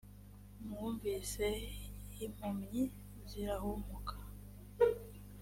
mwumvise 0.65 1.45
impumyi 2.25 2.81
zirahumuka, 3.29 4.15